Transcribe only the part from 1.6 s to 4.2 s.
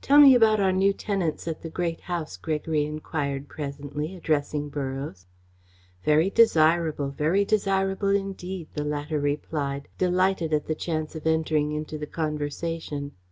the Great House," Gregory enquired presently,